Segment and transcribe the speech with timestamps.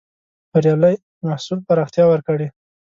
[0.51, 0.93] بریالي
[1.27, 2.47] محصول پراختيا ورکړې.